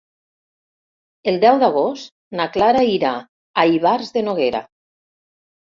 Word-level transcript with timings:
El 1.31 1.37
deu 1.43 1.59
d'agost 1.65 2.11
na 2.41 2.49
Clara 2.57 2.83
irà 2.95 3.13
a 3.19 3.69
Ivars 3.77 4.13
de 4.19 4.27
Noguera. 4.27 4.67